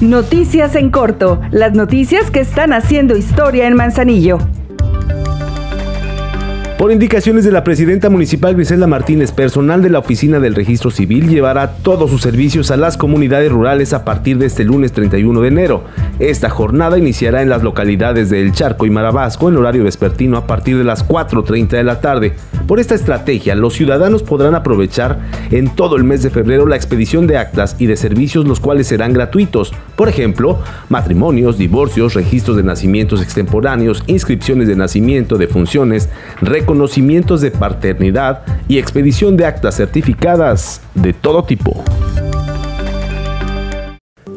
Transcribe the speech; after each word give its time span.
Noticias 0.00 0.76
en 0.76 0.90
corto, 0.90 1.40
las 1.50 1.74
noticias 1.74 2.30
que 2.30 2.38
están 2.38 2.72
haciendo 2.72 3.16
historia 3.16 3.66
en 3.66 3.74
Manzanillo. 3.74 4.38
Por 6.78 6.92
indicaciones 6.92 7.44
de 7.44 7.50
la 7.50 7.64
presidenta 7.64 8.08
municipal 8.08 8.54
Griselda 8.54 8.86
Martínez, 8.86 9.32
personal 9.32 9.82
de 9.82 9.90
la 9.90 9.98
Oficina 9.98 10.38
del 10.38 10.54
Registro 10.54 10.92
Civil 10.92 11.28
llevará 11.28 11.78
todos 11.78 12.12
sus 12.12 12.22
servicios 12.22 12.70
a 12.70 12.76
las 12.76 12.96
comunidades 12.96 13.50
rurales 13.50 13.92
a 13.92 14.04
partir 14.04 14.38
de 14.38 14.46
este 14.46 14.62
lunes 14.62 14.92
31 14.92 15.40
de 15.40 15.48
enero. 15.48 15.82
Esta 16.18 16.50
jornada 16.50 16.98
iniciará 16.98 17.42
en 17.42 17.48
las 17.48 17.62
localidades 17.62 18.28
de 18.28 18.40
El 18.42 18.52
Charco 18.52 18.86
y 18.86 18.90
Marabasco 18.90 19.48
en 19.48 19.56
horario 19.56 19.84
vespertino 19.84 20.36
a 20.36 20.48
partir 20.48 20.76
de 20.76 20.82
las 20.82 21.06
4.30 21.06 21.68
de 21.68 21.84
la 21.84 22.00
tarde. 22.00 22.34
Por 22.66 22.80
esta 22.80 22.96
estrategia, 22.96 23.54
los 23.54 23.74
ciudadanos 23.74 24.24
podrán 24.24 24.56
aprovechar 24.56 25.20
en 25.52 25.74
todo 25.74 25.96
el 25.96 26.02
mes 26.02 26.24
de 26.24 26.30
febrero 26.30 26.66
la 26.66 26.76
expedición 26.76 27.28
de 27.28 27.38
actas 27.38 27.76
y 27.78 27.86
de 27.86 27.96
servicios 27.96 28.46
los 28.46 28.58
cuales 28.58 28.88
serán 28.88 29.12
gratuitos. 29.12 29.72
Por 29.94 30.08
ejemplo, 30.08 30.58
matrimonios, 30.88 31.56
divorcios, 31.56 32.14
registros 32.14 32.56
de 32.56 32.64
nacimientos 32.64 33.22
extemporáneos, 33.22 34.02
inscripciones 34.08 34.66
de 34.66 34.76
nacimiento, 34.76 35.38
de 35.38 35.46
funciones, 35.46 36.08
conocimientos 36.66 37.40
de 37.40 37.52
paternidad 37.52 38.42
y 38.66 38.78
expedición 38.78 39.36
de 39.36 39.46
actas 39.46 39.76
certificadas 39.76 40.80
de 40.94 41.12
todo 41.12 41.44
tipo. 41.44 41.84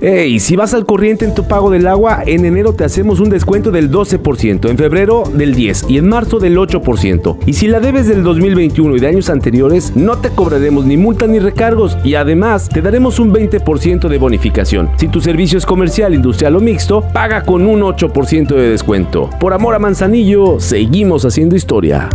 Hey, 0.00 0.38
si 0.38 0.54
vas 0.54 0.74
al 0.74 0.86
corriente 0.86 1.24
en 1.24 1.34
tu 1.34 1.48
pago 1.48 1.70
del 1.70 1.88
agua, 1.88 2.22
en 2.24 2.44
enero 2.44 2.72
te 2.72 2.84
hacemos 2.84 3.18
un 3.18 3.30
descuento 3.30 3.72
del 3.72 3.90
12%, 3.90 4.70
en 4.70 4.78
febrero 4.78 5.24
del 5.34 5.56
10% 5.56 5.86
y 5.88 5.98
en 5.98 6.08
marzo 6.08 6.38
del 6.38 6.56
8%. 6.56 7.38
Y 7.46 7.54
si 7.54 7.66
la 7.66 7.80
debes 7.80 8.06
del 8.06 8.22
2021 8.22 8.94
y 8.94 9.00
de 9.00 9.08
años 9.08 9.28
anteriores, 9.28 9.96
no 9.96 10.18
te 10.18 10.30
cobraremos 10.30 10.84
ni 10.84 10.96
multa 10.96 11.26
ni 11.26 11.40
recargos 11.40 11.98
y 12.04 12.14
además 12.14 12.68
te 12.68 12.80
daremos 12.80 13.18
un 13.18 13.34
20% 13.34 14.08
de 14.08 14.18
bonificación. 14.18 14.88
Si 14.98 15.08
tu 15.08 15.20
servicio 15.20 15.58
es 15.58 15.66
comercial, 15.66 16.14
industrial 16.14 16.54
o 16.54 16.60
mixto, 16.60 17.02
paga 17.12 17.42
con 17.42 17.66
un 17.66 17.80
8% 17.80 18.54
de 18.54 18.70
descuento. 18.70 19.30
Por 19.40 19.52
amor 19.52 19.74
a 19.74 19.80
Manzanillo, 19.80 20.60
seguimos 20.60 21.24
haciendo 21.24 21.56
historia. 21.56 22.08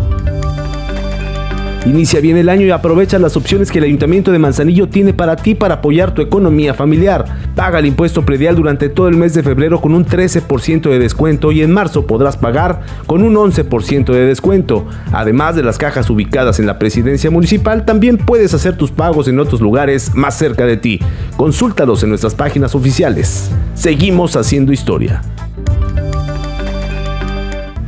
Inicia 1.86 2.22
bien 2.22 2.38
el 2.38 2.48
año 2.48 2.66
y 2.66 2.72
aprovecha 2.72 3.20
las 3.20 3.36
opciones 3.36 3.70
que 3.70 3.80
el 3.80 3.84
Ayuntamiento 3.84 4.31
de 4.31 4.39
Manzanillo 4.39 4.88
tiene 4.88 5.14
para 5.14 5.36
ti 5.36 5.53
para 5.53 5.76
apoyar 5.76 6.14
tu 6.14 6.22
economía 6.22 6.73
familiar. 6.73 7.26
Paga 7.56 7.80
el 7.80 7.86
impuesto 7.86 8.26
predial 8.26 8.56
durante 8.56 8.88
todo 8.88 9.09
el 9.09 9.17
mes 9.17 9.34
de 9.34 9.44
febrero 9.44 9.81
con 9.81 9.94
un 9.94 10.06
13% 10.06 10.89
de 10.89 10.98
descuento 10.98 11.52
y 11.52 11.61
en 11.61 11.72
marzo 11.72 12.08
podrás 12.08 12.38
pagar 12.38 12.84
con 13.06 13.22
un 13.22 13.36
11% 13.36 14.14
de 14.14 14.26
descuento. 14.26 14.88
Además 15.11 15.58
de 15.58 15.64
las 15.64 15.78
cajas 15.78 16.09
ubicadas 16.09 16.58
en 16.58 16.67
la 16.67 16.80
presidencia 16.80 17.30
municipal, 17.30 17.84
también 17.84 18.17
puedes 18.17 18.54
hacer 18.54 18.78
tus 18.78 18.92
pagos 18.92 19.28
en 19.28 19.39
otros 19.42 19.59
lugares 19.59 20.16
más 20.16 20.38
cerca 20.38 20.66
de 20.66 20.78
ti. 20.78 21.02
Consúltalos 21.36 22.02
en 22.04 22.09
nuestras 22.09 22.34
páginas 22.34 22.76
oficiales. 22.76 23.52
Seguimos 23.76 24.38
haciendo 24.38 24.72
historia. 24.72 25.22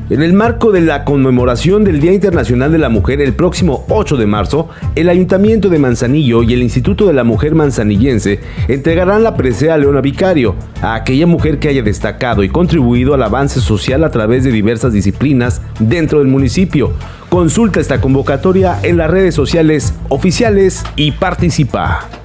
En 0.07 0.21
el 0.21 0.33
marco 0.33 0.71
de 0.71 0.81
la 0.81 1.03
conmemoración 1.03 1.83
del 1.83 1.99
Día 1.99 2.13
Internacional 2.13 2.71
de 2.71 2.77
la 2.77 2.89
Mujer 2.89 3.21
el 3.21 3.33
próximo 3.33 3.85
8 3.89 4.17
de 4.17 4.27
marzo, 4.27 4.69
el 4.93 5.09
Ayuntamiento 5.09 5.67
de 5.67 5.79
Manzanillo 5.79 6.43
y 6.43 6.53
el 6.53 6.61
Instituto 6.61 7.07
de 7.07 7.13
la 7.13 7.23
Mujer 7.23 7.55
Manzanillense 7.55 8.39
entregarán 8.67 9.23
la 9.23 9.35
presea 9.35 9.79
Leona 9.79 10.01
Vicario 10.01 10.53
a 10.83 10.93
aquella 10.93 11.25
mujer 11.25 11.57
que 11.57 11.69
haya 11.69 11.81
destacado 11.81 12.43
y 12.43 12.49
contribuido 12.49 13.15
al 13.15 13.23
avance 13.23 13.59
social 13.59 14.03
a 14.03 14.11
través 14.11 14.43
de 14.43 14.51
diversas 14.51 14.93
disciplinas 14.93 15.63
dentro 15.79 16.19
del 16.19 16.27
municipio. 16.27 16.93
Consulta 17.29 17.79
esta 17.79 17.99
convocatoria 17.99 18.77
en 18.83 18.97
las 18.97 19.09
redes 19.09 19.33
sociales 19.33 19.95
oficiales 20.09 20.83
y 20.95 21.13
participa. 21.13 22.24